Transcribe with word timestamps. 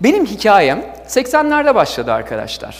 Benim 0.00 0.26
hikayem 0.26 0.84
80'lerde 1.08 1.74
başladı 1.74 2.12
arkadaşlar. 2.12 2.76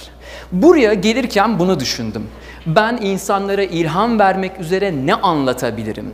Buraya 0.53 0.95
gelirken 0.95 1.59
bunu 1.59 1.81
düşündüm. 1.81 2.27
Ben 2.67 2.99
insanlara 3.03 3.63
ilham 3.63 4.19
vermek 4.19 4.61
üzere 4.61 5.07
ne 5.07 5.15
anlatabilirim? 5.15 6.13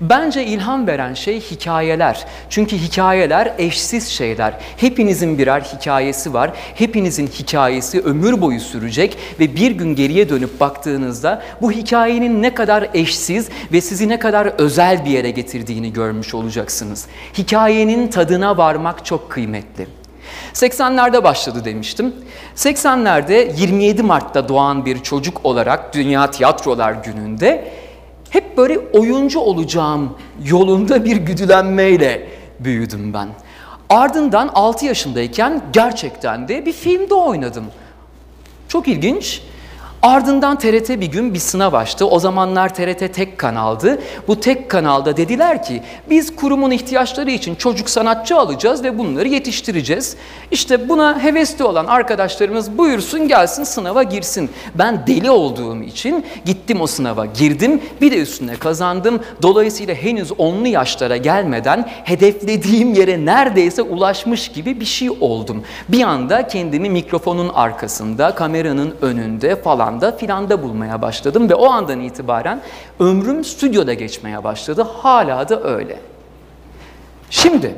Bence 0.00 0.44
ilham 0.44 0.86
veren 0.86 1.14
şey 1.14 1.40
hikayeler. 1.40 2.26
Çünkü 2.50 2.76
hikayeler 2.76 3.54
eşsiz 3.58 4.08
şeyler. 4.08 4.54
Hepinizin 4.76 5.38
birer 5.38 5.60
hikayesi 5.60 6.34
var. 6.34 6.50
Hepinizin 6.74 7.26
hikayesi 7.26 8.00
ömür 8.00 8.40
boyu 8.40 8.60
sürecek 8.60 9.18
ve 9.40 9.54
bir 9.56 9.70
gün 9.70 9.94
geriye 9.94 10.28
dönüp 10.28 10.60
baktığınızda 10.60 11.42
bu 11.62 11.72
hikayenin 11.72 12.42
ne 12.42 12.54
kadar 12.54 12.88
eşsiz 12.94 13.48
ve 13.72 13.80
sizi 13.80 14.08
ne 14.08 14.18
kadar 14.18 14.46
özel 14.46 15.04
bir 15.04 15.10
yere 15.10 15.30
getirdiğini 15.30 15.92
görmüş 15.92 16.34
olacaksınız. 16.34 17.06
Hikayenin 17.38 18.08
tadına 18.08 18.56
varmak 18.56 19.04
çok 19.04 19.30
kıymetli. 19.30 19.99
80'lerde 20.54 21.24
başladı 21.24 21.64
demiştim. 21.64 22.14
80'lerde 22.56 23.60
27 23.60 24.02
Mart'ta 24.02 24.48
doğan 24.48 24.86
bir 24.86 25.02
çocuk 25.02 25.46
olarak 25.46 25.94
Dünya 25.94 26.30
Tiyatrolar 26.30 26.92
Günü'nde 26.92 27.72
hep 28.30 28.56
böyle 28.56 28.78
oyuncu 28.78 29.40
olacağım 29.40 30.16
yolunda 30.44 31.04
bir 31.04 31.16
güdülenmeyle 31.16 32.28
büyüdüm 32.60 33.14
ben. 33.14 33.28
Ardından 33.88 34.50
6 34.54 34.86
yaşındayken 34.86 35.62
gerçekten 35.72 36.48
de 36.48 36.66
bir 36.66 36.72
filmde 36.72 37.14
oynadım. 37.14 37.64
Çok 38.68 38.88
ilginç. 38.88 39.42
Ardından 40.02 40.58
TRT 40.58 40.88
bir 40.88 41.06
gün 41.06 41.34
bir 41.34 41.38
sınav 41.38 41.72
açtı. 41.72 42.06
O 42.06 42.18
zamanlar 42.18 42.74
TRT 42.74 43.14
tek 43.14 43.38
kanaldı. 43.38 44.02
Bu 44.28 44.40
tek 44.40 44.70
kanalda 44.70 45.16
dediler 45.16 45.62
ki 45.64 45.82
biz 46.10 46.36
kurumun 46.36 46.70
ihtiyaçları 46.70 47.30
için 47.30 47.54
çocuk 47.54 47.90
sanatçı 47.90 48.36
alacağız 48.36 48.84
ve 48.84 48.98
bunları 48.98 49.28
yetiştireceğiz. 49.28 50.16
İşte 50.50 50.88
buna 50.88 51.22
hevesli 51.22 51.64
olan 51.64 51.86
arkadaşlarımız 51.86 52.78
buyursun 52.78 53.28
gelsin 53.28 53.64
sınava 53.64 54.02
girsin. 54.02 54.50
Ben 54.74 55.06
deli 55.06 55.30
olduğum 55.30 55.82
için 55.82 56.24
gittim 56.44 56.80
o 56.80 56.86
sınava 56.86 57.26
girdim. 57.26 57.82
Bir 58.00 58.10
de 58.10 58.20
üstüne 58.20 58.56
kazandım. 58.56 59.20
Dolayısıyla 59.42 59.94
henüz 59.94 60.32
onlu 60.38 60.66
yaşlara 60.66 61.16
gelmeden 61.16 61.88
hedeflediğim 62.04 62.94
yere 62.94 63.24
neredeyse 63.24 63.82
ulaşmış 63.82 64.48
gibi 64.48 64.80
bir 64.80 64.84
şey 64.84 65.10
oldum. 65.20 65.62
Bir 65.88 66.02
anda 66.02 66.46
kendimi 66.46 66.90
mikrofonun 66.90 67.48
arkasında, 67.48 68.34
kameranın 68.34 68.94
önünde 69.02 69.62
falan 69.62 69.89
falanda 69.90 70.16
filanda 70.16 70.62
bulmaya 70.62 71.02
başladım 71.02 71.50
ve 71.50 71.54
o 71.54 71.66
andan 71.66 72.00
itibaren 72.00 72.60
ömrüm 73.00 73.44
stüdyoda 73.44 73.94
geçmeye 73.94 74.44
başladı. 74.44 74.86
Hala 75.02 75.48
da 75.48 75.62
öyle. 75.62 76.00
Şimdi 77.30 77.74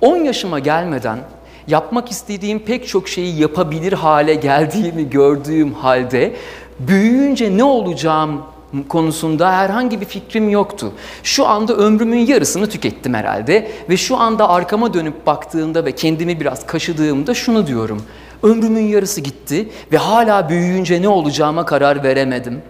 10 0.00 0.16
yaşıma 0.16 0.58
gelmeden 0.58 1.18
yapmak 1.66 2.10
istediğim 2.10 2.58
pek 2.58 2.88
çok 2.88 3.08
şeyi 3.08 3.40
yapabilir 3.40 3.92
hale 3.92 4.34
geldiğimi 4.34 5.10
gördüğüm 5.10 5.72
halde 5.72 6.34
büyüyünce 6.78 7.56
ne 7.56 7.64
olacağım 7.64 8.42
konusunda 8.88 9.52
herhangi 9.52 10.00
bir 10.00 10.06
fikrim 10.06 10.48
yoktu. 10.48 10.92
Şu 11.22 11.46
anda 11.46 11.74
ömrümün 11.74 12.26
yarısını 12.26 12.66
tükettim 12.66 13.14
herhalde 13.14 13.70
ve 13.88 13.96
şu 13.96 14.16
anda 14.16 14.48
arkama 14.48 14.94
dönüp 14.94 15.26
baktığımda 15.26 15.84
ve 15.84 15.92
kendimi 15.92 16.40
biraz 16.40 16.66
kaşıdığımda 16.66 17.34
şunu 17.34 17.66
diyorum. 17.66 18.02
Ömrümün 18.42 18.86
yarısı 18.86 19.20
gitti 19.20 19.68
ve 19.92 19.96
hala 19.96 20.48
büyüyünce 20.48 21.02
ne 21.02 21.08
olacağıma 21.08 21.66
karar 21.66 22.02
veremedim. 22.02 22.62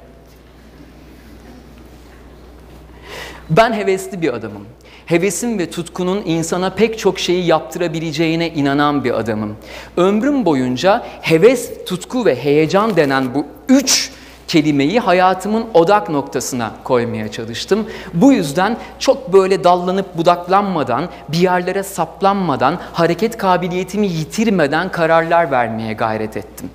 Ben 3.50 3.72
hevesli 3.72 4.22
bir 4.22 4.34
adamım. 4.34 4.66
Hevesim 5.06 5.58
ve 5.58 5.70
tutkunun 5.70 6.22
insana 6.24 6.70
pek 6.70 6.98
çok 6.98 7.18
şeyi 7.18 7.46
yaptırabileceğine 7.46 8.50
inanan 8.50 9.04
bir 9.04 9.18
adamım. 9.18 9.56
Ömrüm 9.96 10.44
boyunca 10.44 11.04
heves, 11.20 11.84
tutku 11.86 12.24
ve 12.24 12.36
heyecan 12.36 12.96
denen 12.96 13.34
bu 13.34 13.46
üç 13.68 14.10
kelimeyi 14.54 15.00
hayatımın 15.00 15.66
odak 15.74 16.08
noktasına 16.08 16.70
koymaya 16.84 17.30
çalıştım. 17.30 17.86
Bu 18.14 18.32
yüzden 18.32 18.76
çok 18.98 19.32
böyle 19.32 19.64
dallanıp 19.64 20.16
budaklanmadan, 20.16 21.08
bir 21.28 21.38
yerlere 21.38 21.82
saplanmadan, 21.82 22.78
hareket 22.92 23.36
kabiliyetimi 23.36 24.06
yitirmeden 24.06 24.90
kararlar 24.90 25.50
vermeye 25.50 25.92
gayret 25.92 26.36
ettim. 26.36 26.70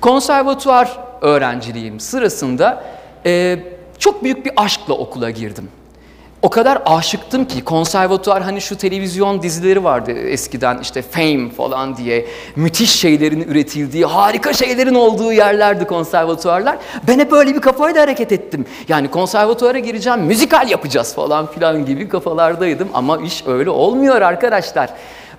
Konservatuvar 0.00 0.98
öğrenciliğim 1.20 2.00
sırasında 2.00 2.84
e, 3.26 3.58
çok 3.98 4.24
büyük 4.24 4.46
bir 4.46 4.52
aşkla 4.56 4.94
okula 4.94 5.30
girdim. 5.30 5.68
O 6.42 6.50
kadar 6.50 6.82
aşıktım 6.86 7.44
ki 7.44 7.64
konservatuar 7.64 8.42
hani 8.42 8.60
şu 8.60 8.78
televizyon 8.78 9.42
dizileri 9.42 9.84
vardı 9.84 10.12
eskiden 10.12 10.78
işte 10.78 11.02
Fame 11.02 11.50
falan 11.50 11.96
diye 11.96 12.26
müthiş 12.56 12.90
şeylerin 12.90 13.40
üretildiği 13.40 14.04
harika 14.04 14.52
şeylerin 14.52 14.94
olduğu 14.94 15.32
yerlerdi 15.32 15.84
konservatuarlar. 15.84 16.76
Ben 17.08 17.18
hep 17.18 17.30
böyle 17.30 17.54
bir 17.54 17.60
kafayla 17.60 18.02
hareket 18.02 18.32
ettim. 18.32 18.66
Yani 18.88 19.10
konservatuara 19.10 19.78
gireceğim 19.78 20.20
müzikal 20.20 20.70
yapacağız 20.70 21.14
falan 21.14 21.46
filan 21.46 21.86
gibi 21.86 22.08
kafalardaydım 22.08 22.88
ama 22.94 23.18
iş 23.18 23.46
öyle 23.46 23.70
olmuyor 23.70 24.22
arkadaşlar. 24.22 24.90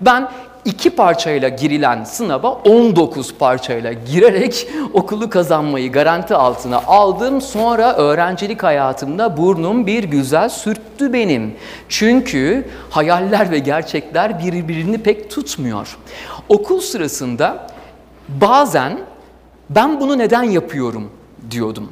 Ben 0.01 0.31
iki 0.66 0.90
parçayla 0.90 1.50
girilen 1.50 2.04
sınava 2.04 2.52
19 2.52 3.34
parçayla 3.34 3.94
girerek 3.94 4.68
okulu 4.94 5.30
kazanmayı 5.30 5.92
garanti 5.92 6.36
altına 6.36 6.78
aldım. 6.78 7.42
Sonra 7.42 7.96
öğrencilik 7.96 8.64
hayatımda 8.64 9.38
burnum 9.38 9.88
bir 9.88 10.04
güzel 10.04 10.50
sürttü 10.50 11.14
benim. 11.14 11.56
Çünkü 11.90 12.68
hayaller 12.90 13.52
ve 13.52 13.60
gerçekler 13.60 14.40
birbirini 14.40 14.98
pek 14.98 15.32
tutmuyor. 15.32 15.98
Okul 16.50 16.80
sırasında 16.80 17.68
bazen 18.30 19.00
ben 19.70 20.00
bunu 20.00 20.18
neden 20.18 20.44
yapıyorum 20.44 21.10
diyordum. 21.52 21.92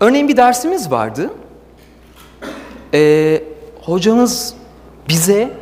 Örneğin 0.00 0.28
bir 0.28 0.36
dersimiz 0.36 0.90
vardı. 0.90 1.30
Ee, 2.94 3.42
hocamız 3.82 4.54
bize 5.08 5.57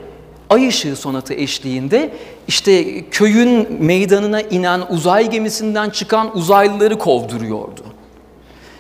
Ay 0.51 0.69
ışığı 0.69 0.97
sonatı 0.97 1.35
eşliğinde 1.35 2.11
işte 2.49 3.05
köyün 3.11 3.83
meydanına 3.83 4.41
inen 4.41 4.83
uzay 4.91 5.31
gemisinden 5.31 5.91
çıkan 5.91 6.37
uzaylıları 6.37 6.99
kovduruyordu. 6.99 7.83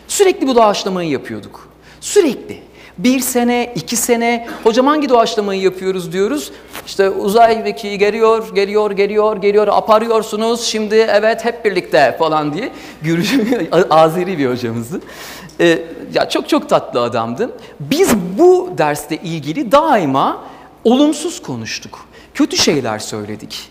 Sürekli 0.09 0.47
bu 0.47 0.57
doğaçlamayı 0.57 1.11
yapıyorduk. 1.11 1.69
Sürekli. 2.01 2.67
Bir 2.99 3.21
sene, 3.21 3.73
iki 3.75 3.97
sene, 3.97 4.47
hocam 4.65 4.87
hangi 4.87 5.09
doğaçlamayı 5.09 5.63
yapıyoruz 5.63 6.13
diyoruz. 6.13 6.53
İşte 6.87 7.11
uzay 7.11 7.65
veki 7.65 7.99
geliyor, 7.99 8.55
geliyor, 8.55 8.91
geliyor, 8.91 9.37
geliyor, 9.37 9.69
aparıyorsunuz 9.71 10.61
şimdi 10.61 10.95
evet 10.95 11.45
hep 11.45 11.65
birlikte 11.65 12.17
falan 12.19 12.55
diye. 12.55 12.73
Gürcü, 13.03 13.69
Azeri 13.91 14.39
bir 14.39 14.51
hocamızdı. 14.51 15.01
Ee, 15.61 15.79
ya 16.15 16.29
çok 16.29 16.49
çok 16.49 16.69
tatlı 16.69 17.01
adamdı. 17.01 17.51
Biz 17.81 18.15
bu 18.39 18.71
derste 18.79 19.17
ilgili 19.17 19.73
daima 19.73 20.45
olumsuz 20.87 21.43
konuştuk. 21.43 22.09
Kötü 22.35 22.57
şeyler 22.57 22.99
söyledik. 22.99 23.69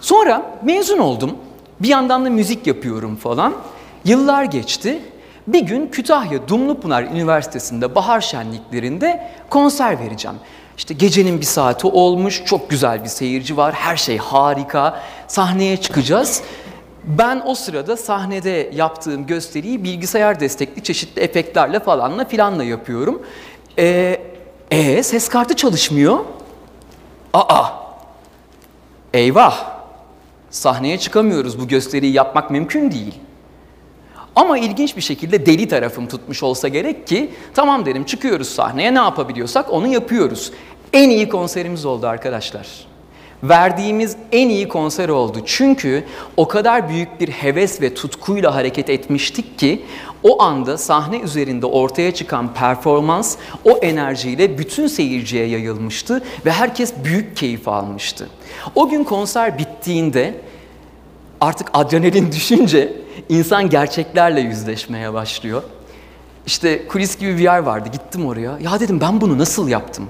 Sonra 0.00 0.58
mezun 0.62 0.98
oldum. 0.98 1.36
Bir 1.80 1.88
yandan 1.88 2.24
da 2.24 2.30
müzik 2.30 2.66
yapıyorum 2.66 3.16
falan. 3.16 3.54
Yıllar 4.04 4.44
geçti. 4.44 5.02
Bir 5.46 5.60
gün 5.60 5.86
Kütahya 5.86 6.48
Dumlupınar 6.48 7.02
Üniversitesi'nde 7.02 7.94
bahar 7.94 8.20
şenliklerinde 8.20 9.30
konser 9.50 10.00
vereceğim. 10.00 10.36
İşte 10.76 10.94
gecenin 10.94 11.40
bir 11.40 11.46
saati 11.46 11.86
olmuş, 11.86 12.42
çok 12.44 12.70
güzel 12.70 13.04
bir 13.04 13.08
seyirci 13.08 13.56
var, 13.56 13.74
her 13.74 13.96
şey 13.96 14.18
harika. 14.18 15.02
Sahneye 15.28 15.76
çıkacağız. 15.76 16.42
Ben 17.04 17.42
o 17.46 17.54
sırada 17.54 17.96
sahnede 17.96 18.70
yaptığım 18.74 19.26
gösteriyi 19.26 19.84
bilgisayar 19.84 20.40
destekli 20.40 20.82
çeşitli 20.82 21.22
efektlerle 21.22 21.80
falanla 21.80 22.24
filanla 22.24 22.64
yapıyorum. 22.64 23.22
Ee, 23.78 24.31
e 24.72 25.02
ses 25.02 25.28
kartı 25.28 25.56
çalışmıyor. 25.56 26.18
Aa. 27.32 27.64
Eyvah. 29.14 29.72
Sahneye 30.50 30.98
çıkamıyoruz. 30.98 31.60
Bu 31.60 31.68
gösteriyi 31.68 32.12
yapmak 32.12 32.50
mümkün 32.50 32.90
değil. 32.90 33.14
Ama 34.36 34.58
ilginç 34.58 34.96
bir 34.96 35.02
şekilde 35.02 35.46
deli 35.46 35.68
tarafım 35.68 36.08
tutmuş 36.08 36.42
olsa 36.42 36.68
gerek 36.68 37.06
ki 37.06 37.30
tamam 37.54 37.86
dedim 37.86 38.04
çıkıyoruz 38.04 38.48
sahneye 38.48 38.94
ne 38.94 38.98
yapabiliyorsak 38.98 39.72
onu 39.72 39.86
yapıyoruz. 39.86 40.52
En 40.92 41.10
iyi 41.10 41.28
konserimiz 41.28 41.84
oldu 41.84 42.06
arkadaşlar. 42.06 42.66
Verdiğimiz 43.42 44.16
en 44.32 44.48
iyi 44.48 44.68
konser 44.68 45.08
oldu. 45.08 45.38
Çünkü 45.46 46.04
o 46.36 46.48
kadar 46.48 46.88
büyük 46.88 47.20
bir 47.20 47.28
heves 47.28 47.80
ve 47.80 47.94
tutkuyla 47.94 48.54
hareket 48.54 48.90
etmiştik 48.90 49.58
ki 49.58 49.82
o 50.22 50.42
anda 50.42 50.78
sahne 50.78 51.20
üzerinde 51.20 51.66
ortaya 51.66 52.14
çıkan 52.14 52.54
performans 52.54 53.36
o 53.64 53.70
enerjiyle 53.70 54.58
bütün 54.58 54.86
seyirciye 54.86 55.46
yayılmıştı 55.46 56.22
ve 56.46 56.52
herkes 56.52 56.94
büyük 57.04 57.36
keyif 57.36 57.68
almıştı. 57.68 58.28
O 58.74 58.88
gün 58.88 59.04
konser 59.04 59.58
bittiğinde 59.58 60.40
artık 61.40 61.68
adrenalin 61.74 62.32
düşünce 62.32 62.92
insan 63.28 63.70
gerçeklerle 63.70 64.40
yüzleşmeye 64.40 65.12
başlıyor. 65.12 65.62
İşte 66.46 66.88
kulis 66.88 67.18
gibi 67.18 67.38
bir 67.38 67.42
yer 67.42 67.58
vardı. 67.58 67.88
Gittim 67.92 68.26
oraya. 68.26 68.58
Ya 68.60 68.80
dedim 68.80 69.00
ben 69.00 69.20
bunu 69.20 69.38
nasıl 69.38 69.68
yaptım? 69.68 70.08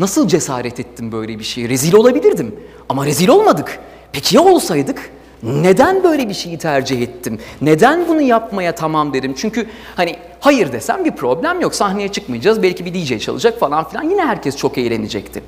Nasıl 0.00 0.28
cesaret 0.28 0.80
ettim 0.80 1.12
böyle 1.12 1.38
bir 1.38 1.44
şeye? 1.44 1.68
Rezil 1.68 1.94
olabilirdim 1.94 2.56
ama 2.88 3.06
rezil 3.06 3.28
olmadık. 3.28 3.78
Peki 4.12 4.36
ya 4.36 4.42
olsaydık? 4.42 5.10
Neden 5.42 6.04
böyle 6.04 6.28
bir 6.28 6.34
şeyi 6.34 6.58
tercih 6.58 7.02
ettim? 7.02 7.38
Neden 7.62 8.08
bunu 8.08 8.20
yapmaya 8.20 8.74
tamam 8.74 9.14
dedim? 9.14 9.34
Çünkü 9.36 9.66
hani 9.96 10.16
hayır 10.40 10.72
desem 10.72 11.04
bir 11.04 11.10
problem 11.10 11.60
yok. 11.60 11.74
Sahneye 11.74 12.08
çıkmayacağız. 12.08 12.62
Belki 12.62 12.84
bir 12.84 12.94
DJ 12.94 13.18
çalacak 13.24 13.60
falan 13.60 13.88
filan. 13.88 14.10
Yine 14.10 14.24
herkes 14.24 14.56
çok 14.56 14.78
eğlenecekti. 14.78 15.42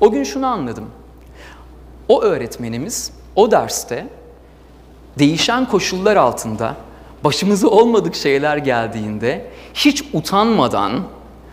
O 0.00 0.10
gün 0.10 0.24
şunu 0.24 0.46
anladım. 0.46 0.84
O 2.08 2.22
öğretmenimiz 2.22 3.12
o 3.36 3.50
derste 3.50 4.06
değişen 5.18 5.68
koşullar 5.68 6.16
altında 6.16 6.76
başımıza 7.24 7.68
olmadık 7.68 8.14
şeyler 8.14 8.56
geldiğinde 8.56 9.50
hiç 9.74 10.04
utanmadan 10.12 11.02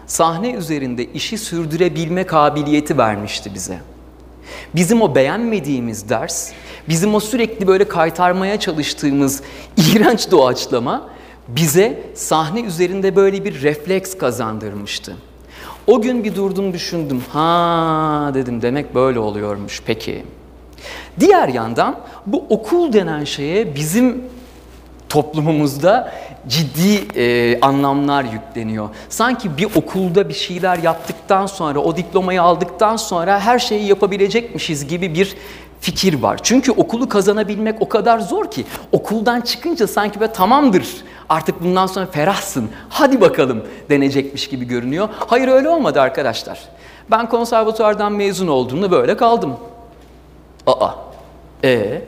sahne 0.08 0.52
üzerinde 0.52 1.06
işi 1.06 1.38
sürdürebilme 1.38 2.24
kabiliyeti 2.24 2.98
vermişti 2.98 3.54
bize. 3.54 3.80
Bizim 4.76 5.02
o 5.02 5.16
beğenmediğimiz 5.16 6.10
ders, 6.10 6.52
bizim 6.90 7.16
o 7.16 7.20
sürekli 7.20 7.68
böyle 7.68 7.88
kaytarmaya 7.88 8.60
çalıştığımız 8.60 9.42
iğrenç 9.78 10.32
doğaçlama 10.32 11.10
bize 11.48 12.04
sahne 12.16 12.62
üzerinde 12.62 13.16
böyle 13.16 13.46
bir 13.46 13.62
refleks 13.62 14.18
kazandırmıştı. 14.18 15.16
O 15.88 16.02
gün 16.02 16.24
bir 16.24 16.36
durdum 16.36 16.74
düşündüm. 16.74 17.24
Ha 17.34 18.32
dedim 18.34 18.62
demek 18.62 18.96
böyle 18.96 19.20
oluyormuş 19.20 19.82
peki. 19.86 20.24
Diğer 21.20 21.48
yandan 21.48 22.00
bu 22.26 22.46
okul 22.50 22.94
denen 22.94 23.24
şeye 23.24 23.76
bizim 23.76 24.24
toplumumuzda 25.10 26.14
ciddi 26.48 27.20
e, 27.20 27.60
anlamlar 27.62 28.24
yükleniyor. 28.24 28.90
Sanki 29.10 29.58
bir 29.58 29.68
okulda 29.76 30.30
bir 30.30 30.34
şeyler 30.34 30.78
yaptıktan 30.78 31.46
sonra, 31.46 31.80
o 31.80 31.98
diplomayı 31.98 32.42
aldıktan 32.42 32.96
sonra 32.96 33.40
her 33.40 33.60
şeyi 33.60 33.88
yapabilecekmişiz 33.88 34.88
gibi 34.88 35.14
bir 35.14 35.36
fikir 35.82 36.22
var. 36.22 36.40
Çünkü 36.44 36.72
okulu 36.72 37.10
kazanabilmek 37.10 37.82
o 37.82 37.90
kadar 37.90 38.20
zor 38.20 38.52
ki 38.52 38.66
okuldan 38.92 39.42
çıkınca 39.42 39.88
sanki 39.88 40.20
böyle 40.20 40.34
tamamdır 40.34 40.86
artık 41.30 41.64
bundan 41.64 41.88
sonra 41.88 42.06
ferahsın 42.06 42.70
hadi 42.90 43.22
bakalım 43.22 43.64
denecekmiş 43.90 44.48
gibi 44.48 44.66
görünüyor. 44.66 45.10
Hayır 45.28 45.48
öyle 45.48 45.70
olmadı 45.70 46.02
arkadaşlar. 46.02 46.60
Ben 47.12 47.30
konservatuardan 47.30 48.12
mezun 48.12 48.48
olduğumda 48.48 48.92
böyle 48.92 49.18
kaldım. 49.18 49.54
Aa, 50.68 50.90
e, 51.64 52.02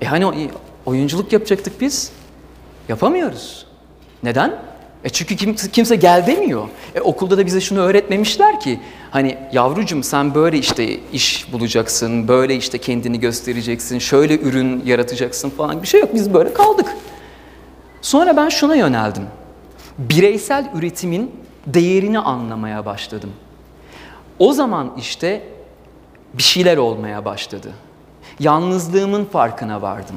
e 0.00 0.06
hani 0.06 0.50
oyunculuk 0.86 1.32
yapacaktık 1.32 1.80
biz. 1.80 2.12
Yapamıyoruz. 2.88 3.66
Neden? 4.22 4.58
E 5.04 5.08
çünkü 5.08 5.36
kimse, 5.72 5.96
gel 5.96 6.26
demiyor. 6.26 6.68
E 6.94 7.00
okulda 7.00 7.38
da 7.38 7.46
bize 7.46 7.60
şunu 7.60 7.80
öğretmemişler 7.80 8.60
ki 8.60 8.80
hani 9.10 9.38
yavrucum 9.52 10.02
sen 10.02 10.34
böyle 10.34 10.58
işte 10.58 11.00
iş 11.12 11.52
bulacaksın, 11.52 12.28
böyle 12.28 12.56
işte 12.56 12.78
kendini 12.78 13.20
göstereceksin, 13.20 13.98
şöyle 13.98 14.38
ürün 14.38 14.82
yaratacaksın 14.86 15.50
falan 15.50 15.82
bir 15.82 15.86
şey 15.86 16.00
yok. 16.00 16.14
Biz 16.14 16.34
böyle 16.34 16.52
kaldık. 16.52 16.96
Sonra 18.02 18.36
ben 18.36 18.48
şuna 18.48 18.74
yöneldim. 18.74 19.24
Bireysel 19.98 20.70
üretimin 20.74 21.30
değerini 21.66 22.18
anlamaya 22.18 22.86
başladım. 22.86 23.30
O 24.38 24.52
zaman 24.52 24.92
işte 24.98 25.42
bir 26.34 26.42
şeyler 26.42 26.76
olmaya 26.76 27.24
başladı. 27.24 27.72
Yalnızlığımın 28.40 29.24
farkına 29.24 29.82
vardım. 29.82 30.16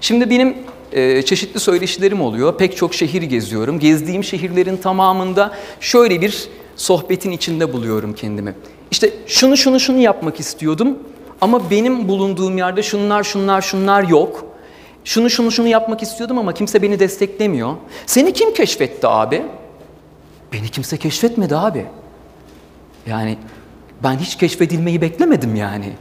Şimdi 0.00 0.30
benim 0.30 0.56
e, 0.92 1.22
çeşitli 1.22 1.60
söyleşilerim 1.60 2.20
oluyor. 2.20 2.58
Pek 2.58 2.76
çok 2.76 2.94
şehir 2.94 3.22
geziyorum. 3.22 3.78
Gezdiğim 3.78 4.24
şehirlerin 4.24 4.76
tamamında 4.76 5.54
şöyle 5.80 6.20
bir 6.20 6.48
sohbetin 6.76 7.30
içinde 7.30 7.72
buluyorum 7.72 8.14
kendimi. 8.14 8.54
İşte 8.90 9.10
şunu 9.26 9.56
şunu 9.56 9.80
şunu 9.80 9.98
yapmak 9.98 10.40
istiyordum 10.40 10.98
ama 11.40 11.70
benim 11.70 12.08
bulunduğum 12.08 12.58
yerde 12.58 12.82
şunlar 12.82 13.24
şunlar 13.24 13.62
şunlar 13.62 14.02
yok. 14.02 14.44
Şunu 15.04 15.30
şunu 15.30 15.50
şunu 15.50 15.68
yapmak 15.68 16.02
istiyordum 16.02 16.38
ama 16.38 16.54
kimse 16.54 16.82
beni 16.82 16.98
desteklemiyor. 16.98 17.74
Seni 18.06 18.32
kim 18.32 18.54
keşfetti 18.54 19.06
abi? 19.06 19.42
Beni 20.52 20.68
kimse 20.68 20.96
keşfetmedi 20.96 21.56
abi. 21.56 21.86
Yani 23.06 23.38
ben 24.02 24.18
hiç 24.18 24.36
keşfedilmeyi 24.36 25.00
beklemedim 25.00 25.56
yani. 25.56 25.92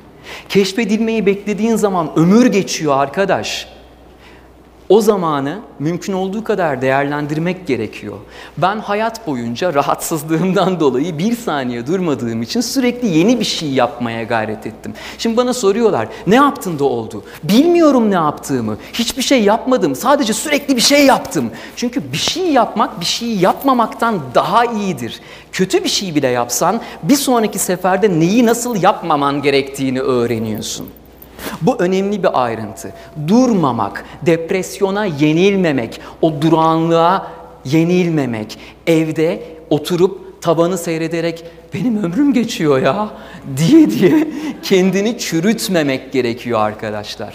Keşfedilmeyi 0.50 1.26
beklediğin 1.26 1.76
zaman 1.76 2.12
ömür 2.16 2.46
geçiyor 2.46 2.98
arkadaş 2.98 3.68
o 4.90 5.02
zamanı 5.02 5.60
mümkün 5.80 6.14
olduğu 6.14 6.44
kadar 6.44 6.82
değerlendirmek 6.82 7.68
gerekiyor. 7.68 8.18
Ben 8.58 8.80
hayat 8.80 9.28
boyunca 9.28 9.74
rahatsızlığımdan 9.74 10.80
dolayı 10.80 11.18
bir 11.18 11.36
saniye 11.36 11.88
durmadığım 11.88 12.42
için 12.42 12.62
sürekli 12.62 13.08
yeni 13.08 13.40
bir 13.40 13.46
şey 13.46 13.70
yapmaya 13.70 14.24
gayret 14.24 14.68
ettim. 14.68 14.94
Şimdi 15.18 15.38
bana 15.38 15.54
soruyorlar 15.54 16.08
ne 16.28 16.36
yaptın 16.36 16.80
da 16.80 16.84
oldu? 16.84 17.24
Bilmiyorum 17.44 18.12
ne 18.12 18.16
yaptığımı. 18.16 18.78
Hiçbir 18.94 19.22
şey 19.24 19.44
yapmadım. 19.44 19.96
Sadece 19.96 20.34
sürekli 20.34 20.76
bir 20.76 20.82
şey 20.82 21.06
yaptım. 21.06 21.52
Çünkü 21.76 22.12
bir 22.12 22.18
şey 22.18 22.52
yapmak 22.52 23.00
bir 23.00 23.06
şey 23.06 23.36
yapmamaktan 23.36 24.20
daha 24.36 24.66
iyidir. 24.66 25.20
Kötü 25.52 25.84
bir 25.84 25.90
şey 25.90 26.16
bile 26.16 26.28
yapsan 26.28 26.82
bir 27.04 27.16
sonraki 27.16 27.60
seferde 27.60 28.20
neyi 28.20 28.46
nasıl 28.46 28.84
yapmaman 28.84 29.42
gerektiğini 29.42 30.02
öğreniyorsun. 30.02 30.88
Bu 31.62 31.76
önemli 31.80 32.24
bir 32.24 32.44
ayrıntı. 32.44 32.94
Durmamak, 33.28 34.06
depresyona 34.26 35.06
yenilmemek, 35.06 36.02
o 36.22 36.42
durağanlığa 36.42 37.32
yenilmemek, 37.66 38.60
evde 38.88 39.44
oturup 39.70 40.42
tabanı 40.42 40.78
seyrederek 40.78 41.46
benim 41.74 42.04
ömrüm 42.04 42.34
geçiyor 42.34 42.82
ya 42.82 43.10
diye 43.58 43.90
diye 43.90 44.28
kendini 44.64 45.18
çürütmemek 45.18 46.12
gerekiyor 46.12 46.60
arkadaşlar. 46.60 47.34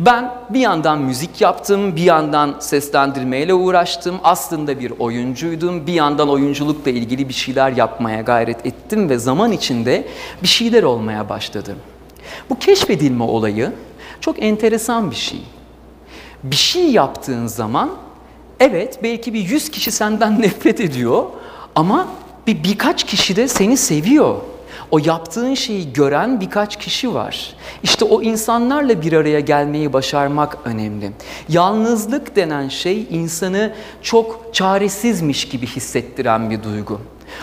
Ben 0.00 0.34
bir 0.50 0.60
yandan 0.60 0.98
müzik 0.98 1.40
yaptım, 1.40 1.96
bir 1.96 2.02
yandan 2.02 2.56
seslendirmeyle 2.60 3.54
uğraştım. 3.54 4.16
Aslında 4.24 4.80
bir 4.80 4.92
oyuncuydum. 4.98 5.86
Bir 5.86 5.92
yandan 5.92 6.28
oyunculukla 6.28 6.90
ilgili 6.90 7.28
bir 7.28 7.34
şeyler 7.34 7.72
yapmaya 7.72 8.20
gayret 8.20 8.66
ettim 8.66 9.08
ve 9.08 9.18
zaman 9.18 9.52
içinde 9.52 10.04
bir 10.42 10.48
şeyler 10.48 10.82
olmaya 10.82 11.28
başladı. 11.28 11.76
Bu 12.50 12.58
keşfedilme 12.58 13.24
olayı 13.24 13.72
çok 14.20 14.42
enteresan 14.42 15.10
bir 15.10 15.16
şey. 15.16 15.40
Bir 16.42 16.56
şey 16.56 16.90
yaptığın 16.90 17.46
zaman 17.46 17.90
evet 18.60 18.98
belki 19.02 19.34
bir 19.34 19.48
yüz 19.48 19.70
kişi 19.70 19.90
senden 19.90 20.42
nefret 20.42 20.80
ediyor 20.80 21.24
ama 21.74 22.08
bir 22.46 22.64
birkaç 22.64 23.04
kişi 23.04 23.36
de 23.36 23.48
seni 23.48 23.76
seviyor. 23.76 24.36
O 24.90 24.98
yaptığın 24.98 25.54
şeyi 25.54 25.92
gören 25.92 26.40
birkaç 26.40 26.76
kişi 26.76 27.14
var. 27.14 27.54
İşte 27.82 28.04
o 28.04 28.22
insanlarla 28.22 29.02
bir 29.02 29.12
araya 29.12 29.40
gelmeyi 29.40 29.92
başarmak 29.92 30.58
önemli. 30.64 31.12
Yalnızlık 31.48 32.36
denen 32.36 32.68
şey 32.68 33.06
insanı 33.10 33.74
çok 34.02 34.54
çaresizmiş 34.54 35.48
gibi 35.48 35.66
hissettiren 35.66 36.50
bir 36.50 36.62
duygu. 36.62 37.00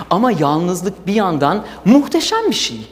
Ama 0.10 0.32
yalnızlık 0.32 1.08
bir 1.08 1.14
yandan 1.14 1.66
muhteşem 1.86 2.50
bir 2.50 2.56
şey. 2.56 2.88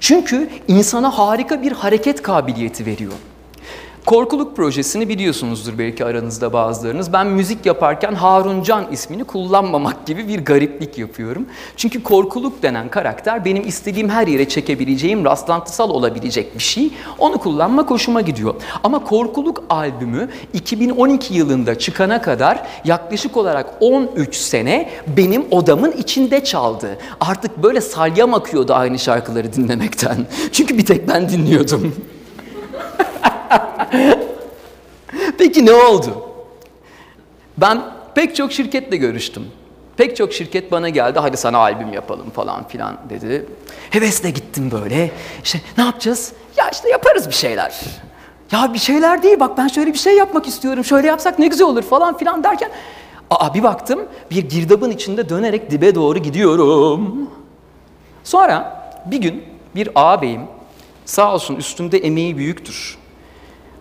Çünkü 0.00 0.48
insana 0.68 1.18
harika 1.18 1.62
bir 1.62 1.72
hareket 1.72 2.22
kabiliyeti 2.22 2.86
veriyor. 2.86 3.12
Korkuluk 4.06 4.56
projesini 4.56 5.08
biliyorsunuzdur 5.08 5.78
belki 5.78 6.04
aranızda 6.04 6.52
bazılarınız. 6.52 7.12
Ben 7.12 7.26
müzik 7.26 7.66
yaparken 7.66 8.14
Harun 8.14 8.62
Can 8.62 8.92
ismini 8.92 9.24
kullanmamak 9.24 10.06
gibi 10.06 10.28
bir 10.28 10.44
gariplik 10.44 10.98
yapıyorum. 10.98 11.46
Çünkü 11.76 12.02
korkuluk 12.02 12.62
denen 12.62 12.88
karakter 12.88 13.44
benim 13.44 13.68
istediğim 13.68 14.08
her 14.08 14.26
yere 14.26 14.48
çekebileceğim, 14.48 15.24
rastlantısal 15.24 15.90
olabilecek 15.90 16.54
bir 16.54 16.62
şey. 16.62 16.90
Onu 17.18 17.38
kullanmak 17.38 17.90
hoşuma 17.90 18.20
gidiyor. 18.20 18.54
Ama 18.84 19.04
Korkuluk 19.04 19.64
albümü 19.70 20.28
2012 20.52 21.34
yılında 21.34 21.78
çıkana 21.78 22.22
kadar 22.22 22.62
yaklaşık 22.84 23.36
olarak 23.36 23.74
13 23.80 24.36
sene 24.36 24.90
benim 25.16 25.44
odamın 25.50 25.92
içinde 25.92 26.44
çaldı. 26.44 26.98
Artık 27.20 27.62
böyle 27.62 27.80
salyam 27.80 28.34
akıyordu 28.34 28.74
aynı 28.74 28.98
şarkıları 28.98 29.52
dinlemekten. 29.52 30.26
Çünkü 30.52 30.78
bir 30.78 30.86
tek 30.86 31.08
ben 31.08 31.28
dinliyordum. 31.28 31.94
Peki 35.38 35.66
ne 35.66 35.72
oldu? 35.72 36.28
Ben 37.58 37.82
pek 38.14 38.36
çok 38.36 38.52
şirketle 38.52 38.96
görüştüm. 38.96 39.46
Pek 39.96 40.16
çok 40.16 40.32
şirket 40.32 40.72
bana 40.72 40.88
geldi 40.88 41.18
hadi 41.18 41.36
sana 41.36 41.58
albüm 41.58 41.92
yapalım 41.92 42.30
falan 42.30 42.68
filan 42.68 42.96
dedi. 43.10 43.46
Hevesle 43.90 44.30
gittim 44.30 44.70
böyle. 44.70 45.10
İşte 45.44 45.60
ne 45.78 45.84
yapacağız? 45.84 46.32
Ya 46.56 46.70
işte 46.72 46.88
yaparız 46.88 47.28
bir 47.28 47.34
şeyler. 47.34 47.80
Ya 48.52 48.74
bir 48.74 48.78
şeyler 48.78 49.22
değil 49.22 49.40
bak 49.40 49.58
ben 49.58 49.68
şöyle 49.68 49.92
bir 49.92 49.98
şey 49.98 50.16
yapmak 50.16 50.46
istiyorum. 50.46 50.84
Şöyle 50.84 51.06
yapsak 51.06 51.38
ne 51.38 51.46
güzel 51.46 51.66
olur 51.66 51.82
falan 51.82 52.18
filan 52.18 52.44
derken 52.44 52.70
aa 53.30 53.54
bir 53.54 53.62
baktım 53.62 54.00
bir 54.30 54.48
girdabın 54.48 54.90
içinde 54.90 55.28
dönerek 55.28 55.70
dibe 55.70 55.94
doğru 55.94 56.18
gidiyorum. 56.18 57.30
Sonra 58.24 58.82
bir 59.06 59.18
gün 59.20 59.44
bir 59.74 59.88
ağabeyim 59.94 60.42
sağ 61.04 61.34
olsun 61.34 61.56
üstümde 61.56 61.98
emeği 61.98 62.36
büyüktür. 62.36 62.98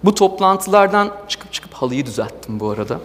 Bu 0.03 0.15
toplantılardan 0.15 1.11
çıkıp 1.27 1.53
çıkıp 1.53 1.73
halıyı 1.73 2.05
düzelttim 2.05 2.59
bu 2.59 2.69
arada. 2.69 2.99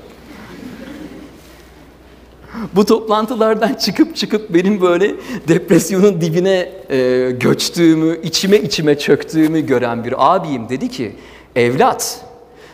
Bu 2.75 2.85
toplantılardan 2.85 3.75
çıkıp 3.75 4.17
çıkıp 4.17 4.55
benim 4.55 4.81
böyle 4.81 5.15
depresyonun 5.49 6.21
dibine 6.21 6.73
e, 6.91 7.31
göçtüğümü, 7.41 8.23
içime 8.23 8.57
içime 8.57 8.99
çöktüğümü 8.99 9.67
gören 9.67 10.05
bir 10.05 10.35
abim 10.35 10.69
dedi 10.69 10.89
ki, 10.89 11.17
evlat 11.57 12.25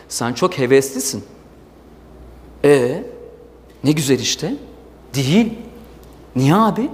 sen 0.09 0.33
çok 0.33 0.57
heveslisin. 0.57 1.23
E 2.65 3.03
ne 3.83 3.91
güzel 3.91 4.19
işte. 4.19 4.55
Değil. 5.13 5.53
Niye 6.35 6.55
abi? 6.55 6.89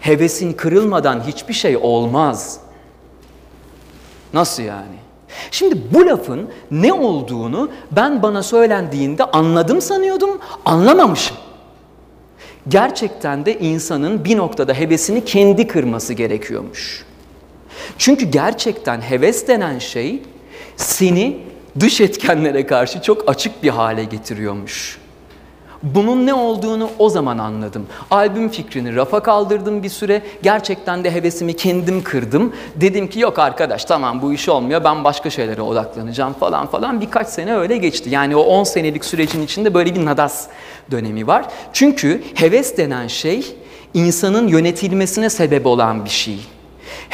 Hevesin 0.00 0.52
kırılmadan 0.52 1.20
hiçbir 1.26 1.54
şey 1.54 1.76
olmaz. 1.76 2.60
Nasıl 4.32 4.62
yani? 4.62 5.03
Şimdi 5.50 5.78
bu 5.94 6.06
lafın 6.06 6.48
ne 6.70 6.92
olduğunu 6.92 7.70
ben 7.90 8.22
bana 8.22 8.42
söylendiğinde 8.42 9.24
anladım 9.24 9.80
sanıyordum, 9.80 10.38
anlamamışım. 10.64 11.36
Gerçekten 12.68 13.46
de 13.46 13.58
insanın 13.58 14.24
bir 14.24 14.36
noktada 14.36 14.74
hevesini 14.74 15.24
kendi 15.24 15.66
kırması 15.66 16.12
gerekiyormuş. 16.14 17.04
Çünkü 17.98 18.24
gerçekten 18.24 19.00
heves 19.00 19.48
denen 19.48 19.78
şey 19.78 20.22
seni 20.76 21.40
dış 21.80 22.00
etkenlere 22.00 22.66
karşı 22.66 23.02
çok 23.02 23.28
açık 23.28 23.62
bir 23.62 23.68
hale 23.68 24.04
getiriyormuş. 24.04 24.98
Bunun 25.84 26.26
ne 26.26 26.34
olduğunu 26.34 26.90
o 26.98 27.10
zaman 27.10 27.38
anladım. 27.38 27.86
Albüm 28.10 28.48
fikrini 28.48 28.96
rafa 28.96 29.20
kaldırdım 29.20 29.82
bir 29.82 29.88
süre. 29.88 30.22
Gerçekten 30.42 31.04
de 31.04 31.10
hevesimi 31.10 31.56
kendim 31.56 32.02
kırdım. 32.02 32.52
Dedim 32.76 33.08
ki 33.08 33.20
yok 33.20 33.38
arkadaş 33.38 33.84
tamam 33.84 34.22
bu 34.22 34.32
iş 34.32 34.48
olmuyor 34.48 34.84
ben 34.84 35.04
başka 35.04 35.30
şeylere 35.30 35.62
odaklanacağım 35.62 36.32
falan 36.32 36.66
falan. 36.66 37.00
Birkaç 37.00 37.28
sene 37.28 37.56
öyle 37.56 37.76
geçti. 37.76 38.10
Yani 38.10 38.36
o 38.36 38.40
10 38.40 38.64
senelik 38.64 39.04
sürecin 39.04 39.42
içinde 39.42 39.74
böyle 39.74 39.94
bir 39.94 40.04
nadas 40.04 40.46
dönemi 40.90 41.26
var. 41.26 41.44
Çünkü 41.72 42.22
heves 42.34 42.76
denen 42.76 43.06
şey 43.06 43.56
insanın 43.94 44.48
yönetilmesine 44.48 45.30
sebep 45.30 45.66
olan 45.66 46.04
bir 46.04 46.10
şey. 46.10 46.53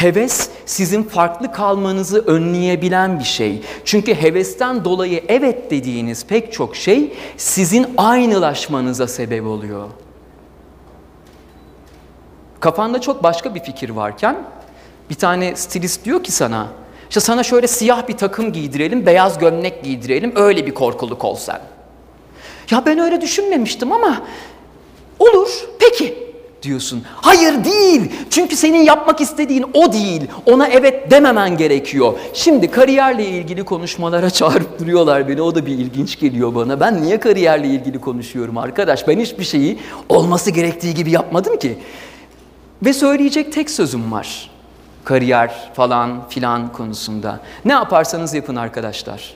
Heves 0.00 0.48
sizin 0.66 1.02
farklı 1.02 1.52
kalmanızı 1.52 2.24
önleyebilen 2.26 3.18
bir 3.18 3.24
şey. 3.24 3.62
Çünkü 3.84 4.14
hevesten 4.14 4.84
dolayı 4.84 5.24
evet 5.28 5.70
dediğiniz 5.70 6.26
pek 6.26 6.52
çok 6.52 6.76
şey 6.76 7.12
sizin 7.36 7.86
aynılaşmanıza 7.96 9.08
sebep 9.08 9.46
oluyor. 9.46 9.88
Kafanda 12.60 13.00
çok 13.00 13.22
başka 13.22 13.54
bir 13.54 13.60
fikir 13.60 13.90
varken 13.90 14.36
bir 15.10 15.14
tane 15.14 15.56
stilist 15.56 16.04
diyor 16.04 16.24
ki 16.24 16.32
sana 16.32 16.68
işte 17.08 17.20
sana 17.20 17.42
şöyle 17.42 17.66
siyah 17.66 18.08
bir 18.08 18.16
takım 18.16 18.52
giydirelim, 18.52 19.06
beyaz 19.06 19.38
gömlek 19.38 19.84
giydirelim, 19.84 20.32
öyle 20.36 20.66
bir 20.66 20.74
korkuluk 20.74 21.24
ol 21.24 21.36
sen. 21.36 21.60
Ya 22.70 22.86
ben 22.86 22.98
öyle 22.98 23.20
düşünmemiştim 23.20 23.92
ama 23.92 24.22
olur, 25.18 25.68
peki 25.78 26.29
diyorsun. 26.62 27.02
Hayır 27.16 27.64
değil. 27.64 28.12
Çünkü 28.30 28.56
senin 28.56 28.82
yapmak 28.84 29.20
istediğin 29.20 29.66
o 29.74 29.92
değil. 29.92 30.22
Ona 30.46 30.66
evet 30.66 31.10
dememen 31.10 31.56
gerekiyor. 31.56 32.12
Şimdi 32.34 32.70
kariyerle 32.70 33.24
ilgili 33.24 33.64
konuşmalara 33.64 34.30
çağırıp 34.40 34.78
duruyorlar 34.78 35.28
beni. 35.28 35.42
O 35.42 35.54
da 35.54 35.66
bir 35.66 35.72
ilginç 35.72 36.20
geliyor 36.20 36.54
bana. 36.54 36.80
Ben 36.80 37.02
niye 37.02 37.20
kariyerle 37.20 37.66
ilgili 37.66 38.00
konuşuyorum 38.00 38.58
arkadaş? 38.58 39.08
Ben 39.08 39.20
hiçbir 39.20 39.44
şeyi 39.44 39.78
olması 40.08 40.50
gerektiği 40.50 40.94
gibi 40.94 41.10
yapmadım 41.10 41.58
ki. 41.58 41.78
Ve 42.84 42.92
söyleyecek 42.92 43.52
tek 43.52 43.70
sözüm 43.70 44.12
var. 44.12 44.50
Kariyer 45.04 45.70
falan 45.74 46.28
filan 46.28 46.72
konusunda. 46.72 47.40
Ne 47.64 47.72
yaparsanız 47.72 48.34
yapın 48.34 48.56
arkadaşlar. 48.56 49.34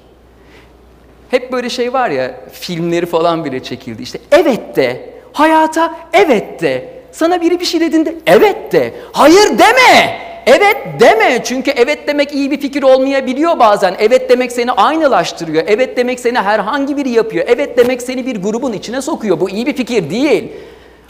Hep 1.30 1.52
böyle 1.52 1.70
şey 1.70 1.92
var 1.92 2.10
ya 2.10 2.40
filmleri 2.52 3.06
falan 3.06 3.44
bile 3.44 3.62
çekildi. 3.62 4.02
İşte 4.02 4.18
evet 4.30 4.76
de 4.76 5.14
hayata 5.32 5.94
evet 6.12 6.62
de 6.62 6.93
sana 7.14 7.40
biri 7.40 7.60
bir 7.60 7.64
şey 7.64 7.80
dediğinde 7.80 8.14
evet 8.26 8.72
de. 8.72 8.94
Hayır 9.12 9.58
deme. 9.58 10.18
Evet 10.46 10.76
deme. 11.00 11.44
Çünkü 11.44 11.70
evet 11.70 12.08
demek 12.08 12.34
iyi 12.34 12.50
bir 12.50 12.60
fikir 12.60 12.82
olmayabiliyor 12.82 13.58
bazen. 13.58 13.94
Evet 13.98 14.30
demek 14.30 14.52
seni 14.52 14.72
aynılaştırıyor. 14.72 15.64
Evet 15.66 15.96
demek 15.96 16.20
seni 16.20 16.38
herhangi 16.38 16.96
biri 16.96 17.10
yapıyor. 17.10 17.44
Evet 17.48 17.78
demek 17.78 18.02
seni 18.02 18.26
bir 18.26 18.42
grubun 18.42 18.72
içine 18.72 19.02
sokuyor. 19.02 19.40
Bu 19.40 19.50
iyi 19.50 19.66
bir 19.66 19.76
fikir 19.76 20.10
değil. 20.10 20.52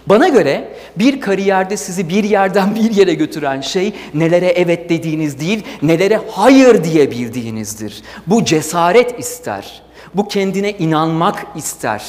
Bana 0.07 0.29
göre 0.29 0.69
bir 0.97 1.21
kariyerde 1.21 1.77
sizi 1.77 2.09
bir 2.09 2.25
yerden 2.25 2.75
bir 2.75 2.91
yere 2.91 3.15
götüren 3.15 3.61
şey 3.61 3.93
nelere 4.15 4.47
evet 4.47 4.91
dediğiniz 4.91 5.41
değil, 5.41 5.63
nelere 5.83 6.21
hayır 6.31 6.85
diyebildiğinizdir. 6.85 8.03
Bu 8.27 8.45
cesaret 8.45 9.19
ister. 9.19 9.83
Bu 10.15 10.29
kendine 10.29 10.73
inanmak 10.73 11.47
ister. 11.57 12.03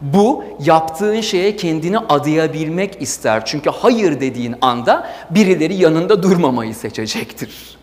Bu 0.00 0.44
yaptığın 0.64 1.20
şeye 1.20 1.56
kendini 1.56 1.98
adayabilmek 1.98 3.02
ister. 3.02 3.44
Çünkü 3.44 3.70
hayır 3.70 4.20
dediğin 4.20 4.54
anda 4.60 5.10
birileri 5.30 5.74
yanında 5.74 6.22
durmamayı 6.22 6.74
seçecektir. 6.74 7.78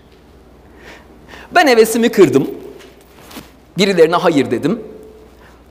Ben 1.55 1.67
hevesimi 1.67 2.09
kırdım. 2.09 2.47
Birilerine 3.77 4.15
hayır 4.15 4.51
dedim. 4.51 4.83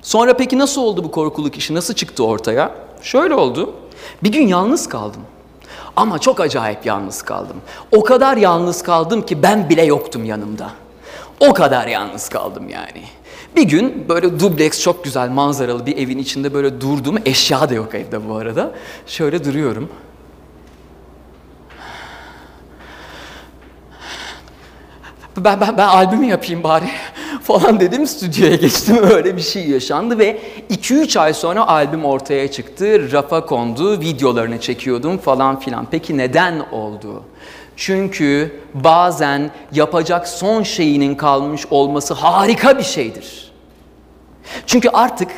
Sonra 0.03 0.37
peki 0.37 0.59
nasıl 0.59 0.83
oldu 0.83 1.05
bu 1.05 1.11
korkuluk 1.11 1.57
işi? 1.57 1.75
Nasıl 1.75 1.95
çıktı 1.95 2.25
ortaya? 2.25 2.75
Şöyle 3.03 3.35
oldu. 3.35 3.75
Bir 4.23 4.33
gün 4.33 4.47
yalnız 4.47 4.89
kaldım. 4.89 5.23
Ama 5.97 6.19
çok 6.19 6.41
acayip 6.41 6.87
yalnız 6.87 7.23
kaldım. 7.23 7.57
O 7.93 8.05
kadar 8.05 8.37
yalnız 8.37 8.83
kaldım 8.83 9.27
ki 9.27 9.43
ben 9.43 9.69
bile 9.69 9.83
yoktum 9.85 10.25
yanımda. 10.25 10.71
O 11.41 11.55
kadar 11.55 11.87
yalnız 11.87 12.29
kaldım 12.29 12.69
yani. 12.69 13.03
Bir 13.57 13.63
gün 13.63 14.09
böyle 14.09 14.41
dubleks 14.41 14.81
çok 14.83 15.05
güzel 15.05 15.29
manzaralı 15.29 15.87
bir 15.87 15.97
evin 15.97 16.19
içinde 16.19 16.55
böyle 16.55 16.81
durdum. 16.81 17.17
Eşya 17.25 17.69
da 17.71 17.75
yok 17.75 17.95
evde 17.95 18.29
bu 18.29 18.35
arada. 18.35 18.73
Şöyle 19.07 19.45
duruyorum. 19.45 19.89
Ben, 25.37 25.61
ben, 25.61 25.79
ben 25.79 25.89
albümü 25.89 26.27
yapayım 26.27 26.63
bari 26.63 26.85
falan 27.43 27.81
dedim 27.81 28.07
stüdyoya 28.07 28.57
geçtim 28.57 28.97
öyle 29.11 29.37
bir 29.37 29.43
şey 29.43 29.69
yaşandı 29.69 30.19
ve 30.19 30.41
2-3 30.71 31.21
ay 31.21 31.35
sonra 31.35 31.69
albüm 31.69 32.05
ortaya 32.05 32.51
çıktı 32.51 33.13
rafa 33.13 33.47
kondu 33.47 34.01
videolarını 34.01 34.61
çekiyordum 34.61 35.19
falan 35.19 35.61
filan 35.61 35.87
peki 35.91 36.19
neden 36.19 36.61
oldu? 36.73 37.23
Çünkü 37.77 38.61
bazen 38.75 39.51
yapacak 39.73 40.29
son 40.29 40.63
şeyinin 40.63 41.15
kalmış 41.15 41.67
olması 41.71 42.15
harika 42.15 42.79
bir 42.79 42.83
şeydir. 42.83 43.53
Çünkü 44.67 44.89
artık 44.89 45.31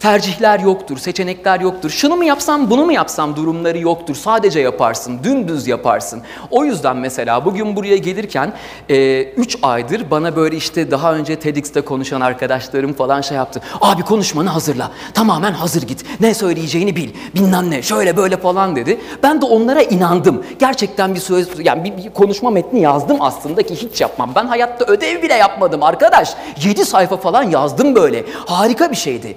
tercihler 0.00 0.60
yoktur, 0.60 0.98
seçenekler 0.98 1.60
yoktur. 1.60 1.90
Şunu 1.90 2.16
mu 2.16 2.24
yapsam, 2.24 2.70
bunu 2.70 2.84
mu 2.84 2.92
yapsam 2.92 3.36
durumları 3.36 3.78
yoktur. 3.78 4.14
Sadece 4.14 4.60
yaparsın, 4.60 5.24
dümdüz 5.24 5.66
yaparsın. 5.66 6.22
O 6.50 6.64
yüzden 6.64 6.96
mesela 6.96 7.44
bugün 7.44 7.76
buraya 7.76 7.96
gelirken 7.96 8.52
3 8.88 9.54
e, 9.54 9.58
aydır 9.62 10.10
bana 10.10 10.36
böyle 10.36 10.56
işte 10.56 10.90
daha 10.90 11.14
önce 11.14 11.36
TEDx'te 11.36 11.80
konuşan 11.80 12.20
arkadaşlarım 12.20 12.92
falan 12.92 13.20
şey 13.20 13.36
yaptı. 13.36 13.60
Abi 13.80 14.02
konuşmanı 14.02 14.48
hazırla, 14.48 14.90
tamamen 15.14 15.52
hazır 15.52 15.82
git. 15.82 16.04
Ne 16.20 16.34
söyleyeceğini 16.34 16.96
bil, 16.96 17.10
bilmem 17.34 17.70
ne, 17.70 17.82
şöyle 17.82 18.16
böyle 18.16 18.36
falan 18.36 18.76
dedi. 18.76 19.00
Ben 19.22 19.40
de 19.40 19.46
onlara 19.46 19.82
inandım. 19.82 20.44
Gerçekten 20.58 21.14
bir 21.14 21.20
söz, 21.20 21.48
yani 21.66 21.84
bir, 21.84 22.04
bir 22.04 22.10
konuşma 22.10 22.50
metni 22.50 22.80
yazdım 22.80 23.16
aslında 23.20 23.62
ki 23.62 23.74
hiç 23.74 24.00
yapmam. 24.00 24.32
Ben 24.34 24.46
hayatta 24.46 24.84
ödev 24.84 25.22
bile 25.22 25.34
yapmadım 25.34 25.82
arkadaş. 25.82 26.34
7 26.64 26.84
sayfa 26.84 27.16
falan 27.16 27.42
yazdım 27.42 27.94
böyle. 27.94 28.24
Harika 28.46 28.90
bir 28.90 28.96
şeydi. 28.96 29.36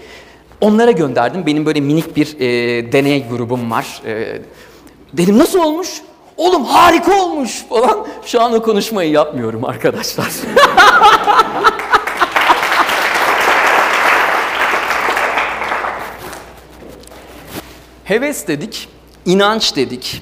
Onlara 0.63 0.91
gönderdim. 0.91 1.45
Benim 1.45 1.65
böyle 1.65 1.81
minik 1.81 2.15
bir 2.15 2.39
e, 2.39 2.91
deney 2.91 3.27
grubum 3.29 3.71
var. 3.71 4.01
E, 4.05 4.41
dedim 5.13 5.37
nasıl 5.37 5.59
olmuş? 5.59 5.89
Oğlum 6.37 6.65
harika 6.65 7.23
olmuş 7.23 7.63
falan. 7.69 8.07
Şu 8.25 8.41
an 8.41 8.53
o 8.53 8.61
konuşmayı 8.61 9.11
yapmıyorum 9.11 9.65
arkadaşlar. 9.65 10.27
Heves 18.03 18.47
dedik, 18.47 18.89
inanç 19.25 19.75
dedik. 19.75 20.21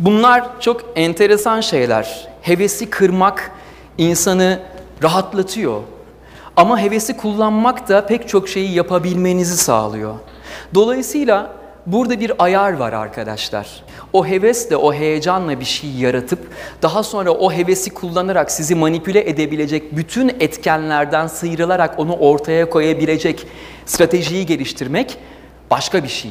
Bunlar 0.00 0.60
çok 0.60 0.84
enteresan 0.96 1.60
şeyler. 1.60 2.28
Hevesi 2.42 2.90
kırmak 2.90 3.50
insanı 3.98 4.60
rahatlatıyor. 5.02 5.80
Ama 6.56 6.80
hevesi 6.80 7.16
kullanmak 7.16 7.88
da 7.88 8.06
pek 8.06 8.28
çok 8.28 8.48
şeyi 8.48 8.74
yapabilmenizi 8.74 9.56
sağlıyor. 9.56 10.14
Dolayısıyla 10.74 11.52
burada 11.86 12.20
bir 12.20 12.32
ayar 12.38 12.72
var 12.72 12.92
arkadaşlar. 12.92 13.84
O 14.12 14.26
hevesle, 14.26 14.76
o 14.76 14.92
heyecanla 14.92 15.60
bir 15.60 15.64
şey 15.64 15.90
yaratıp 15.90 16.38
daha 16.82 17.02
sonra 17.02 17.30
o 17.30 17.52
hevesi 17.52 17.90
kullanarak 17.90 18.50
sizi 18.50 18.74
manipüle 18.74 19.30
edebilecek 19.30 19.96
bütün 19.96 20.28
etkenlerden 20.28 21.26
sıyrılarak 21.26 21.98
onu 21.98 22.16
ortaya 22.16 22.70
koyabilecek 22.70 23.46
stratejiyi 23.86 24.46
geliştirmek 24.46 25.18
başka 25.70 26.04
bir 26.04 26.08
şey. 26.08 26.30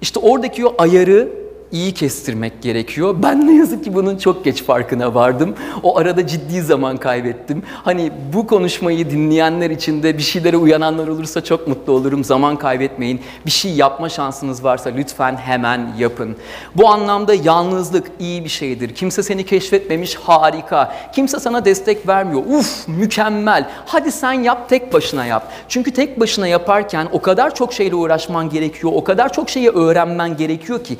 İşte 0.00 0.20
oradaki 0.20 0.66
o 0.66 0.74
ayarı 0.78 1.28
iyi 1.72 1.94
kestirmek 1.94 2.62
gerekiyor. 2.62 3.16
Ben 3.22 3.46
ne 3.46 3.56
yazık 3.56 3.84
ki 3.84 3.94
bunun 3.94 4.16
çok 4.18 4.44
geç 4.44 4.62
farkına 4.62 5.14
vardım. 5.14 5.54
O 5.82 5.98
arada 5.98 6.26
ciddi 6.26 6.62
zaman 6.62 6.96
kaybettim. 6.96 7.62
Hani 7.84 8.12
bu 8.32 8.46
konuşmayı 8.46 9.10
dinleyenler 9.10 9.70
için 9.70 10.02
de 10.02 10.18
bir 10.18 10.22
şeylere 10.22 10.56
uyananlar 10.56 11.08
olursa 11.08 11.44
çok 11.44 11.68
mutlu 11.68 11.92
olurum. 11.92 12.24
Zaman 12.24 12.56
kaybetmeyin. 12.56 13.20
Bir 13.46 13.50
şey 13.50 13.72
yapma 13.72 14.08
şansınız 14.08 14.64
varsa 14.64 14.90
lütfen 14.90 15.36
hemen 15.36 15.92
yapın. 15.98 16.36
Bu 16.76 16.88
anlamda 16.88 17.34
yalnızlık 17.34 18.06
iyi 18.20 18.44
bir 18.44 18.48
şeydir. 18.48 18.94
Kimse 18.94 19.22
seni 19.22 19.46
keşfetmemiş 19.46 20.14
harika. 20.14 20.94
Kimse 21.14 21.40
sana 21.40 21.64
destek 21.64 22.08
vermiyor. 22.08 22.42
Uf 22.48 22.88
mükemmel. 22.88 23.70
Hadi 23.86 24.12
sen 24.12 24.32
yap 24.32 24.68
tek 24.68 24.92
başına 24.92 25.26
yap. 25.26 25.52
Çünkü 25.68 25.90
tek 25.90 26.20
başına 26.20 26.46
yaparken 26.46 27.08
o 27.12 27.22
kadar 27.22 27.54
çok 27.54 27.72
şeyle 27.72 27.94
uğraşman 27.94 28.50
gerekiyor. 28.50 28.92
O 28.96 29.04
kadar 29.04 29.32
çok 29.32 29.50
şeyi 29.50 29.68
öğrenmen 29.70 30.36
gerekiyor 30.36 30.84
ki 30.84 30.96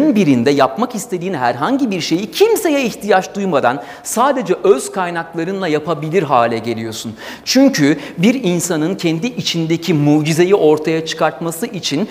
günün 0.00 0.14
birinde 0.14 0.50
yapmak 0.50 0.94
istediğin 0.94 1.34
herhangi 1.34 1.90
bir 1.90 2.00
şeyi 2.00 2.30
kimseye 2.30 2.84
ihtiyaç 2.84 3.34
duymadan 3.34 3.82
sadece 4.02 4.54
öz 4.54 4.92
kaynaklarınla 4.92 5.68
yapabilir 5.68 6.22
hale 6.22 6.58
geliyorsun. 6.58 7.14
Çünkü 7.44 7.98
bir 8.18 8.34
insanın 8.44 8.94
kendi 8.94 9.26
içindeki 9.26 9.94
mucizeyi 9.94 10.54
ortaya 10.54 11.06
çıkartması 11.06 11.66
için 11.66 12.08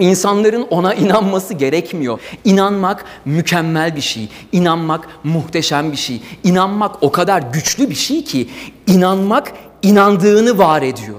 insanların 0.00 0.66
ona 0.70 0.94
inanması 0.94 1.54
gerekmiyor. 1.54 2.20
İnanmak 2.44 3.04
mükemmel 3.24 3.96
bir 3.96 4.00
şey. 4.00 4.28
İnanmak 4.52 5.08
muhteşem 5.24 5.92
bir 5.92 5.96
şey. 5.96 6.20
İnanmak 6.44 7.02
o 7.02 7.12
kadar 7.12 7.42
güçlü 7.52 7.90
bir 7.90 7.94
şey 7.94 8.24
ki 8.24 8.48
inanmak 8.86 9.52
inandığını 9.82 10.58
var 10.58 10.82
ediyor. 10.82 11.18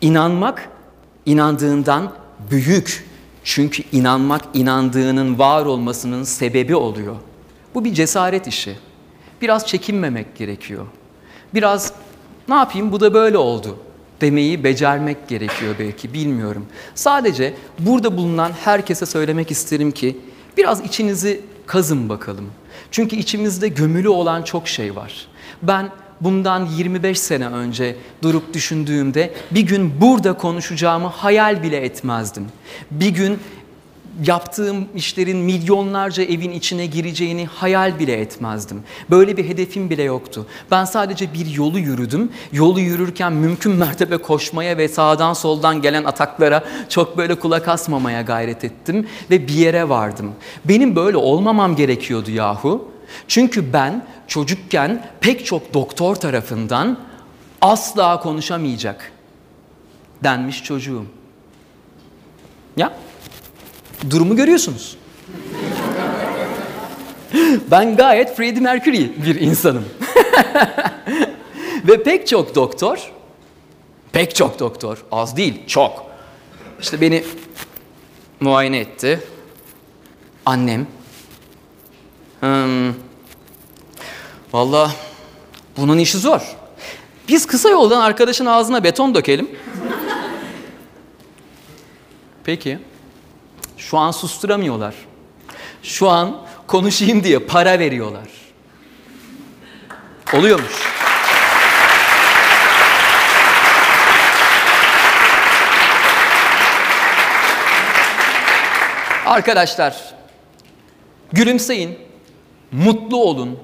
İnanmak 0.00 0.68
inandığından 1.26 2.12
büyük. 2.50 3.11
Çünkü 3.44 3.82
inanmak 3.92 4.42
inandığının 4.54 5.38
var 5.38 5.66
olmasının 5.66 6.24
sebebi 6.24 6.76
oluyor. 6.76 7.16
Bu 7.74 7.84
bir 7.84 7.94
cesaret 7.94 8.46
işi. 8.46 8.76
Biraz 9.42 9.66
çekinmemek 9.66 10.36
gerekiyor. 10.36 10.86
Biraz 11.54 11.92
ne 12.48 12.54
yapayım 12.54 12.92
bu 12.92 13.00
da 13.00 13.14
böyle 13.14 13.38
oldu 13.38 13.78
demeyi 14.20 14.64
becermek 14.64 15.28
gerekiyor 15.28 15.74
belki 15.78 16.14
bilmiyorum. 16.14 16.66
Sadece 16.94 17.54
burada 17.78 18.16
bulunan 18.16 18.52
herkese 18.64 19.06
söylemek 19.06 19.50
isterim 19.50 19.90
ki 19.90 20.16
biraz 20.56 20.80
içinizi 20.80 21.40
kazın 21.66 22.08
bakalım. 22.08 22.50
Çünkü 22.90 23.16
içimizde 23.16 23.68
gömülü 23.68 24.08
olan 24.08 24.42
çok 24.42 24.68
şey 24.68 24.96
var. 24.96 25.26
Ben 25.62 25.90
bundan 26.24 26.66
25 26.66 27.20
sene 27.20 27.46
önce 27.46 27.96
durup 28.22 28.54
düşündüğümde 28.54 29.34
bir 29.50 29.60
gün 29.60 30.00
burada 30.00 30.32
konuşacağımı 30.32 31.06
hayal 31.06 31.62
bile 31.62 31.76
etmezdim. 31.76 32.46
Bir 32.90 33.08
gün 33.08 33.38
yaptığım 34.26 34.88
işlerin 34.94 35.38
milyonlarca 35.38 36.22
evin 36.22 36.50
içine 36.50 36.86
gireceğini 36.86 37.46
hayal 37.46 37.98
bile 37.98 38.12
etmezdim. 38.20 38.82
Böyle 39.10 39.36
bir 39.36 39.48
hedefim 39.48 39.90
bile 39.90 40.02
yoktu. 40.02 40.46
Ben 40.70 40.84
sadece 40.84 41.34
bir 41.34 41.46
yolu 41.46 41.78
yürüdüm. 41.78 42.32
Yolu 42.52 42.80
yürürken 42.80 43.32
mümkün 43.32 43.72
mertebe 43.72 44.16
koşmaya 44.16 44.78
ve 44.78 44.88
sağdan 44.88 45.32
soldan 45.32 45.82
gelen 45.82 46.04
ataklara 46.04 46.64
çok 46.88 47.18
böyle 47.18 47.34
kulak 47.34 47.68
asmamaya 47.68 48.22
gayret 48.22 48.64
ettim 48.64 49.06
ve 49.30 49.48
bir 49.48 49.54
yere 49.54 49.88
vardım. 49.88 50.32
Benim 50.64 50.96
böyle 50.96 51.16
olmamam 51.16 51.76
gerekiyordu 51.76 52.30
yahu. 52.30 52.91
Çünkü 53.28 53.72
ben 53.72 54.06
çocukken 54.28 55.06
pek 55.20 55.46
çok 55.46 55.74
doktor 55.74 56.16
tarafından 56.16 56.98
asla 57.60 58.20
konuşamayacak 58.20 59.12
denmiş 60.24 60.64
çocuğum. 60.64 61.04
Ya 62.76 62.92
durumu 64.10 64.36
görüyorsunuz. 64.36 64.96
ben 67.70 67.96
gayet 67.96 68.36
Freddie 68.36 68.60
Mercury 68.60 69.10
bir 69.26 69.40
insanım. 69.40 69.84
Ve 71.88 72.02
pek 72.02 72.26
çok 72.26 72.54
doktor, 72.54 73.12
pek 74.12 74.34
çok 74.34 74.58
doktor, 74.58 75.04
az 75.12 75.36
değil, 75.36 75.66
çok. 75.66 76.06
İşte 76.80 77.00
beni 77.00 77.24
muayene 78.40 78.78
etti. 78.78 79.20
Annem. 80.46 80.86
Hmm. 82.42 82.94
Valla 84.52 84.92
bunun 85.76 85.98
işi 85.98 86.18
zor. 86.18 86.40
Biz 87.28 87.46
kısa 87.46 87.68
yoldan 87.70 88.00
arkadaşın 88.00 88.46
ağzına 88.46 88.84
beton 88.84 89.14
dökelim. 89.14 89.50
Peki. 92.44 92.78
Şu 93.76 93.98
an 93.98 94.10
susturamıyorlar. 94.10 94.94
Şu 95.82 96.08
an 96.08 96.42
konuşayım 96.66 97.24
diye 97.24 97.38
para 97.38 97.78
veriyorlar. 97.78 98.28
Oluyormuş. 100.34 100.72
Arkadaşlar, 109.26 110.14
gülümseyin, 111.32 111.98
mutlu 112.72 113.16
olun. 113.16 113.58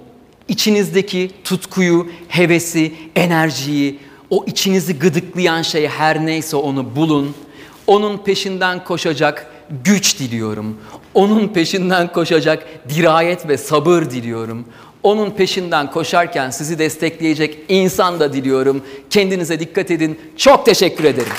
İçinizdeki 0.48 1.30
tutkuyu, 1.44 2.06
hevesi, 2.28 2.92
enerjiyi, 3.16 3.98
o 4.30 4.44
içinizi 4.46 4.98
gıdıklayan 4.98 5.62
şey 5.62 5.88
her 5.88 6.26
neyse 6.26 6.56
onu 6.56 6.96
bulun. 6.96 7.34
Onun 7.86 8.18
peşinden 8.18 8.84
koşacak 8.84 9.50
güç 9.84 10.18
diliyorum. 10.18 10.76
Onun 11.14 11.48
peşinden 11.48 12.12
koşacak 12.12 12.66
dirayet 12.88 13.48
ve 13.48 13.56
sabır 13.56 14.02
diliyorum. 14.02 14.64
Onun 15.02 15.30
peşinden 15.30 15.90
koşarken 15.90 16.50
sizi 16.50 16.78
destekleyecek 16.78 17.58
insan 17.68 18.20
da 18.20 18.32
diliyorum. 18.32 18.82
Kendinize 19.10 19.60
dikkat 19.60 19.90
edin. 19.90 20.18
Çok 20.36 20.66
teşekkür 20.66 21.04
ederim. 21.04 21.32